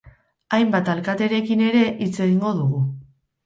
Hainbat 0.57 0.89
alkaterekin 0.93 1.63
ere 1.67 1.87
hitz 2.03 2.11
egingo 2.27 2.59
dugu. 2.65 2.85